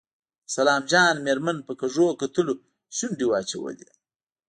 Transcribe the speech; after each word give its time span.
د 0.45 0.47
سلام 0.55 0.81
جان 0.91 1.15
مېرمن 1.27 1.57
په 1.67 1.73
کږو 1.81 2.07
کتلو 2.21 2.53
شونډې 2.97 3.25
واچولې. 3.27 3.89